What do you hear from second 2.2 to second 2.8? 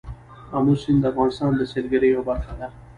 برخه ده.